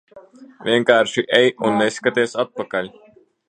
[0.67, 2.93] Vienkārši ej un neskaties atpakaļ.